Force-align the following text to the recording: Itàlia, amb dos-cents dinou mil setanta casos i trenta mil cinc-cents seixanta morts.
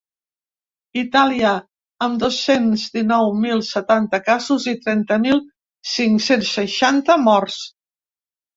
Itàlia, 1.01 1.51
amb 2.05 2.17
dos-cents 2.23 2.85
dinou 2.95 3.29
mil 3.43 3.63
setanta 3.69 4.21
casos 4.31 4.67
i 4.73 4.75
trenta 4.89 5.21
mil 5.27 5.45
cinc-cents 5.93 6.57
seixanta 6.61 7.23
morts. 7.31 7.63